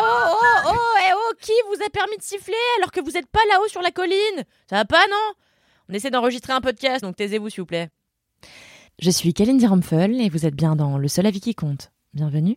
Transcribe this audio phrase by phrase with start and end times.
[0.00, 3.00] Oh là, oh, oh, oh, eh oh, qui vous a permis de siffler alors que
[3.00, 4.44] vous n'êtes pas là-haut sur la colline?
[4.68, 5.32] Ça va pas, non?
[5.88, 7.90] On essaie d'enregistrer un podcast, donc taisez-vous s'il vous plaît.
[9.00, 11.90] Je suis Kaline Dirampfel et vous êtes bien dans Le Seul Avis qui compte.
[12.12, 12.56] Bienvenue.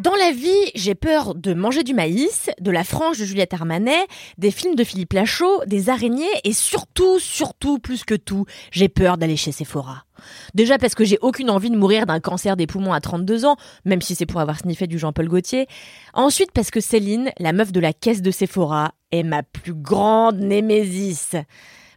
[0.00, 4.06] Dans la vie, j'ai peur de manger du maïs, de la frange de Juliette Armanet,
[4.38, 9.18] des films de Philippe Lachaud, des araignées et surtout, surtout, plus que tout, j'ai peur
[9.18, 10.06] d'aller chez Sephora.
[10.54, 13.56] Déjà parce que j'ai aucune envie de mourir d'un cancer des poumons à 32 ans,
[13.84, 15.66] même si c'est pour avoir sniffé du Jean-Paul Gaultier.
[16.14, 20.38] Ensuite parce que Céline, la meuf de la caisse de Sephora, est ma plus grande
[20.38, 21.36] némésis.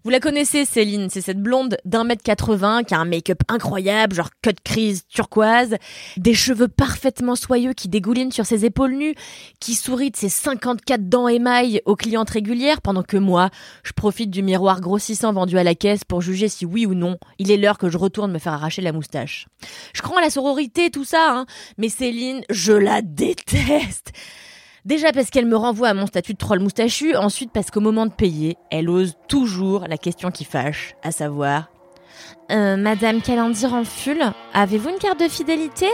[0.06, 4.14] Vous la connaissez, Céline, c'est cette blonde d'un mètre 80 qui a un make-up incroyable,
[4.14, 5.78] genre cut crise turquoise,
[6.18, 9.16] des cheveux parfaitement soyeux qui dégoulinent sur ses épaules nues,
[9.62, 13.50] qui sourit de ses 54 dents émailles aux clientes régulières, pendant que moi,
[13.86, 17.18] je profite du miroir grossissant vendu à la caisse pour juger si oui ou non,
[17.40, 19.48] il est l'heure que je retourne me faire arracher la moustache.
[19.94, 21.46] Je crois à la sororité, tout ça, hein,
[21.78, 24.12] mais Céline, je la déteste.
[24.86, 28.06] Déjà parce qu'elle me renvoie à mon statut de troll moustachu, ensuite parce qu'au moment
[28.06, 31.70] de payer, elle ose toujours la question qui fâche, à savoir
[32.52, 34.20] euh, Madame en full,
[34.54, 35.88] avez-vous une carte de fidélité?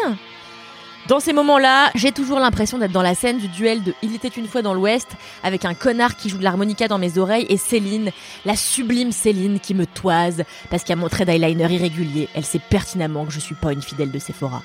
[1.08, 4.28] Dans ces moments-là, j'ai toujours l'impression d'être dans la scène du duel de Il était
[4.28, 5.08] une fois dans l'Ouest,
[5.44, 8.12] avec un connard qui joue de l'harmonica dans mes oreilles et Céline,
[8.46, 13.26] la sublime Céline qui me toise parce qu'à mon trait d'eyeliner irrégulier, elle sait pertinemment
[13.26, 14.62] que je suis pas une fidèle de Sephora.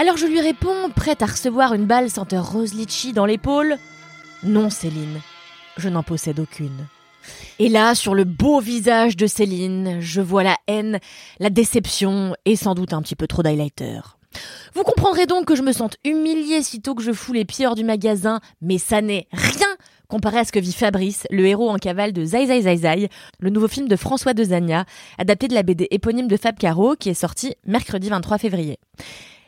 [0.00, 3.78] Alors je lui réponds, prête à recevoir une balle senteur rose litchi dans l'épaule.
[4.44, 5.20] Non, Céline,
[5.76, 6.86] je n'en possède aucune.
[7.58, 11.00] Et là, sur le beau visage de Céline, je vois la haine,
[11.40, 13.98] la déception et sans doute un petit peu trop d'highlighter.
[14.72, 17.82] Vous comprendrez donc que je me sente humiliée sitôt que je fous les pieds du
[17.82, 19.66] magasin, mais ça n'est rien
[20.08, 23.08] comparé à ce que vit Fabrice, le héros en cavale de Zai Zai Zai Zai,
[23.40, 24.86] le nouveau film de François Dezagna,
[25.18, 28.78] adapté de la BD éponyme de Fab Caro, qui est sorti mercredi 23 février.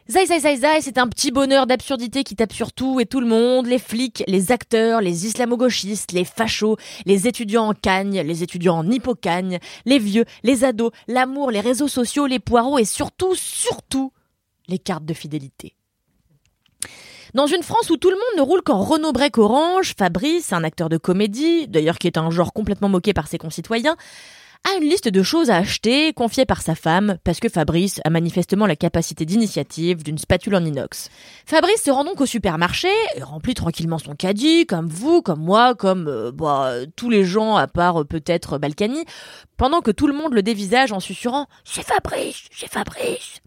[0.09, 3.21] Zai Zai Zai Zai, c'est un petit bonheur d'absurdité qui tape sur tout et tout
[3.21, 8.43] le monde, les flics, les acteurs, les islamo-gauchistes, les fachos, les étudiants en cagne, les
[8.43, 13.35] étudiants en hippocagne, les vieux, les ados, l'amour, les réseaux sociaux, les poireaux et surtout,
[13.37, 14.13] surtout,
[14.69, 15.77] les cartes de fidélité.
[17.35, 20.65] Dans une France où tout le monde ne roule qu'en Renault Break Orange, Fabrice, un
[20.65, 23.97] acteur de comédie, d'ailleurs qui est un genre complètement moqué par ses concitoyens,
[24.65, 28.11] a une liste de choses à acheter confiée par sa femme parce que Fabrice a
[28.11, 31.09] manifestement la capacité d'initiative d'une spatule en inox.
[31.47, 35.75] Fabrice se rend donc au supermarché et remplit tranquillement son caddie, comme vous, comme moi,
[35.75, 39.05] comme euh, bah, tous les gens à part euh, peut-être Balkany,
[39.57, 43.41] pendant que tout le monde le dévisage en susurrant «C'est Fabrice, c'est Fabrice!»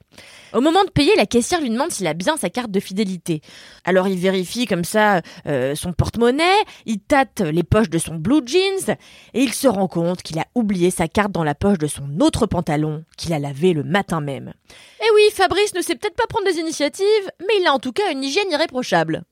[0.54, 3.42] Au moment de payer, la caissière lui demande s'il a bien sa carte de fidélité.
[3.86, 6.44] Alors il vérifie comme ça euh, son porte-monnaie,
[6.86, 8.96] il tâte les poches de son blue jeans
[9.34, 12.20] et il se rend compte qu'il a oublié sa carte dans la poche de son
[12.20, 14.54] autre pantalon qu'il a lavé le matin même.
[15.02, 17.92] Eh oui, Fabrice ne sait peut-être pas prendre des initiatives, mais il a en tout
[17.92, 19.24] cas une hygiène irréprochable.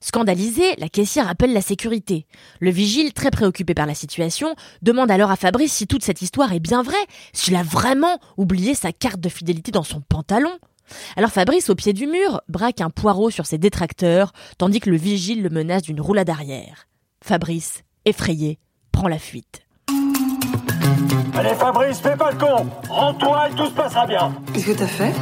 [0.00, 2.26] Scandalisée, la caissière appelle la sécurité.
[2.60, 6.52] Le vigile, très préoccupé par la situation, demande alors à Fabrice si toute cette histoire
[6.52, 6.94] est bien vraie,
[7.32, 10.52] s'il a vraiment oublié sa carte de fidélité dans son pantalon.
[11.16, 14.98] Alors Fabrice, au pied du mur, braque un poireau sur ses détracteurs, tandis que le
[14.98, 16.88] vigile le menace d'une roulade arrière.
[17.24, 18.58] Fabrice, effrayé,
[18.92, 19.62] prend la fuite.
[21.34, 24.86] Allez Fabrice, fais pas le con Rends-toi et tout se passera bien Qu'est-ce que t'as
[24.86, 25.12] fait?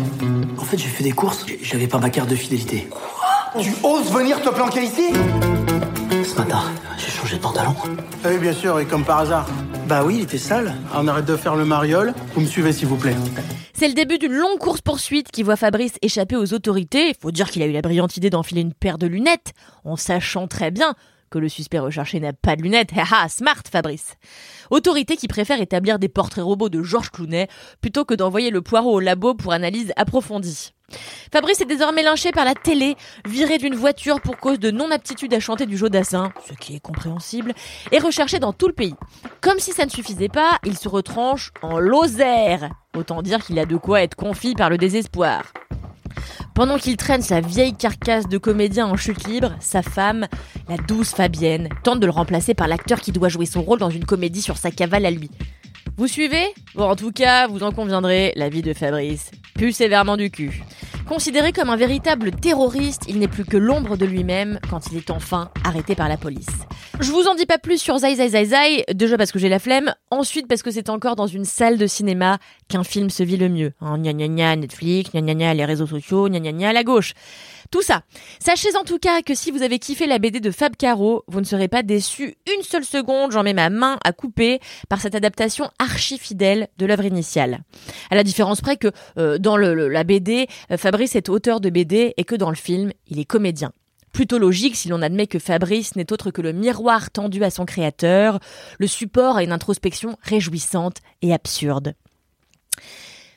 [0.59, 2.89] En fait, j'ai fait des courses, j'avais pas ma carte de fidélité.
[3.61, 5.13] Tu oses venir te planquer ici?
[6.25, 6.63] Ce matin,
[6.99, 7.75] j'ai changé de pantalon.
[8.25, 9.47] Ah Oui, bien sûr, et comme par hasard.
[9.87, 10.75] Bah oui, il était sale.
[10.93, 12.15] Ah, On arrête de faire le mariole.
[12.35, 13.15] Vous me suivez, s'il vous plaît.
[13.73, 17.11] C'est le début d'une longue course-poursuite qui voit Fabrice échapper aux autorités.
[17.11, 19.53] Il faut dire qu'il a eu la brillante idée d'enfiler une paire de lunettes,
[19.85, 20.95] en sachant très bien
[21.31, 22.91] que le suspect recherché n'a pas de lunettes.
[22.97, 24.15] Haha, smart Fabrice.
[24.71, 27.47] Autorité qui préfère établir des portraits robots de Georges Clounet
[27.81, 30.74] plutôt que d'envoyer le poireau au labo pour analyse approfondie.
[31.35, 32.95] Fabrice est désormais lynché par la télé,
[33.27, 37.55] viré d'une voiture pour cause de non-aptitude à chanter du Jodassin, ce qui est compréhensible,
[37.91, 38.95] et recherché dans tout le pays.
[39.41, 42.71] Comme si ça ne suffisait pas, il se retranche en Lozère.
[42.97, 45.43] Autant dire qu'il a de quoi être confit par le désespoir.
[46.55, 50.29] Pendant qu'il traîne sa vieille carcasse de comédien en chute libre, sa femme,
[50.69, 53.91] la douce Fabienne, tente de le remplacer par l'acteur qui doit jouer son rôle dans
[53.91, 55.33] une comédie sur sa cavale à lui.
[55.97, 56.55] Vous suivez?
[56.77, 60.63] Bon, en tout cas, vous en conviendrez, la vie de Fabrice pue sévèrement du cul.
[61.09, 65.11] Considéré comme un véritable terroriste, il n'est plus que l'ombre de lui-même quand il est
[65.11, 66.47] enfin arrêté par la police.
[66.99, 69.51] Je vous en dis pas plus sur Zai Zai Zai Zai, déjà parce que j'ai
[69.51, 73.23] la flemme, ensuite parce que c'est encore dans une salle de cinéma qu'un film se
[73.23, 73.73] vit le mieux.
[73.83, 76.85] Hein, gna gna gna Netflix, gna gna gna les réseaux sociaux, gna gna gna la
[76.85, 77.13] gauche.
[77.75, 78.03] Tout ça.
[78.39, 81.41] Sachez en tout cas que si vous avez kiffé la BD de Fab Caro, vous
[81.41, 85.17] ne serez pas déçus une seule seconde, j'en mets ma main à couper, par cette
[85.17, 87.65] adaptation archi fidèle de l'œuvre initiale.
[88.13, 91.69] À la différence près que euh, dans le, la BD, euh, Fabrice est auteur de
[91.69, 93.73] BD et que dans le film, il est comédien.
[94.13, 97.65] Plutôt logique si l'on admet que Fabrice n'est autre que le miroir tendu à son
[97.65, 98.39] créateur,
[98.79, 101.95] le support à une introspection réjouissante et absurde.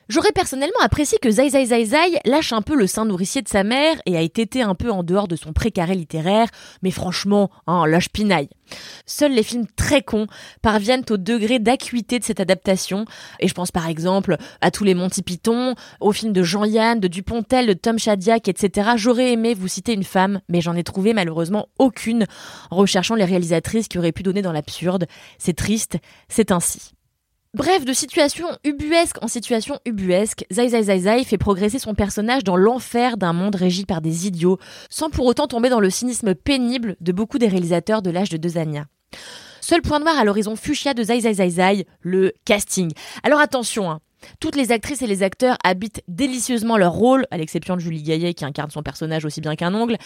[0.10, 3.50] J'aurais personnellement apprécié que Zai Zai Zai Zai lâche un peu le sein nourricier de
[3.50, 6.48] sa mère et a été un peu en dehors de son précaré littéraire,
[6.82, 8.48] mais franchement, hein, lâche pinaille.
[9.06, 10.28] Seuls les films très cons
[10.62, 13.06] parviennent au degré d'acuité de cette adaptation,
[13.42, 17.08] et je pense par exemple à tous les Monty Python, aux films de Jean-Yann, de
[17.10, 18.92] Dupontel, de Tom Shadyac, etc.
[18.96, 22.26] J'aurais aimé vous citer une femme, mais j'en ai trouvé malheureusement aucune
[22.72, 25.06] en recherchant les réalisatrices qui auraient pu donner dans l'absurde.
[25.38, 25.98] C'est triste,
[26.30, 26.94] c'est ainsi.
[27.54, 32.44] Bref, de situation ubuesque en situation ubuesque, Zai Zai Zai Zai fait progresser son personnage
[32.44, 34.58] dans l'enfer d'un monde régi par des idiots,
[34.90, 38.38] sans pour autant tomber dans le cynisme pénible de beaucoup des réalisateurs de l'âge de
[38.38, 38.86] deux Anya.
[39.62, 42.92] Seul point noir à l'horizon fuchsia de Zai Zai Zai Zai, le casting.
[43.24, 44.00] Alors attention, hein,
[44.40, 48.34] toutes les actrices et les acteurs habitent délicieusement leur rôle, à l'exception de Julie Gaillet
[48.34, 49.98] qui incarne son personnage aussi bien qu'un ongle.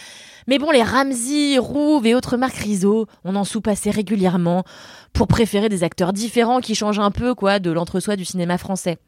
[0.46, 4.64] Mais bon, les Ramsey, Rouve et autres marques Rizzo, on en soupe assez régulièrement
[5.12, 8.98] pour préférer des acteurs différents qui changent un peu, quoi, de l'entre-soi du cinéma français.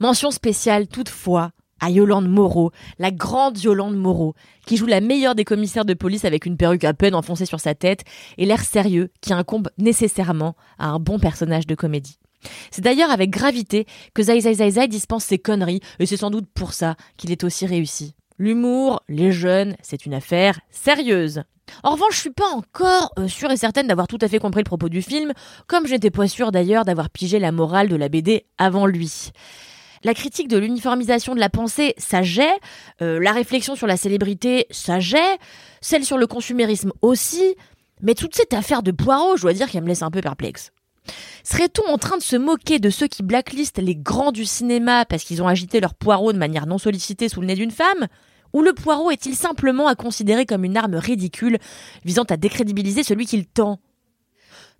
[0.00, 4.34] Mention spéciale, toutefois, à Yolande Moreau, la grande Yolande Moreau,
[4.66, 7.60] qui joue la meilleure des commissaires de police avec une perruque à peine enfoncée sur
[7.60, 8.04] sa tête
[8.38, 12.18] et l'air sérieux qui incombe nécessairement à un bon personnage de comédie.
[12.70, 16.30] C'est d'ailleurs avec gravité que Zai Zai Zai Zai dispense ses conneries, et c'est sans
[16.30, 18.14] doute pour ça qu'il est aussi réussi.
[18.38, 21.42] L'humour, les jeunes, c'est une affaire sérieuse.
[21.82, 24.60] En revanche, je suis pas encore euh, sûre et certaine d'avoir tout à fait compris
[24.60, 25.32] le propos du film,
[25.66, 29.30] comme je n'étais pas sûre d'ailleurs d'avoir pigé la morale de la BD avant lui.
[30.02, 32.60] La critique de l'uniformisation de la pensée, ça jette.
[33.00, 35.40] Euh, la réflexion sur la célébrité, ça jette.
[35.80, 37.54] Celle sur le consumérisme aussi.
[38.02, 40.72] Mais toute cette affaire de Poirot, je dois dire qu'elle me laisse un peu perplexe.
[41.44, 45.24] Serait-on en train de se moquer de ceux qui blacklistent les grands du cinéma parce
[45.24, 48.08] qu'ils ont agité leur poireau de manière non sollicitée sous le nez d'une femme?
[48.54, 51.58] Ou le poireau est-il simplement à considérer comme une arme ridicule
[52.04, 53.78] visant à décrédibiliser celui qui le tend?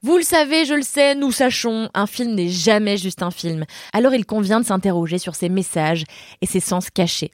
[0.03, 3.65] Vous le savez, je le sais, nous sachons, un film n'est jamais juste un film.
[3.93, 6.05] Alors il convient de s'interroger sur ses messages
[6.41, 7.33] et ses sens cachés.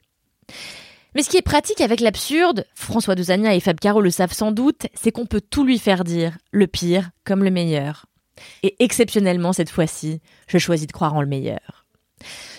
[1.15, 4.51] Mais ce qui est pratique avec l'absurde, François Dezania et Fab Caro le savent sans
[4.51, 8.05] doute, c'est qu'on peut tout lui faire dire, le pire comme le meilleur.
[8.63, 11.85] Et exceptionnellement, cette fois-ci, je choisis de croire en le meilleur.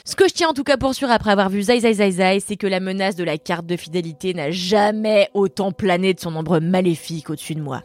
[0.05, 2.11] Ce que je tiens en tout cas pour sûr après avoir vu Zai Zai Zai
[2.11, 6.21] Zai, c'est que la menace de la carte de fidélité n'a jamais autant plané de
[6.21, 7.83] son ombre maléfique au-dessus de moi.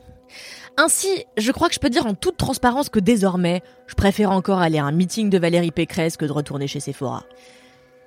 [0.77, 4.59] Ainsi, je crois que je peux dire en toute transparence que désormais, je préfère encore
[4.59, 7.23] aller à un meeting de Valérie Pécresse que de retourner chez Sephora.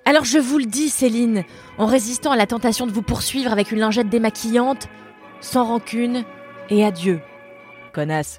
[0.04, 1.44] Alors je vous le dis, Céline,
[1.78, 4.88] en résistant à la tentation de vous poursuivre avec une lingette démaquillante,
[5.40, 6.24] sans rancune,
[6.68, 7.20] et adieu.
[7.92, 8.38] Connasse.